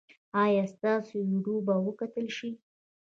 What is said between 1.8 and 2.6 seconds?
وکتل شي؟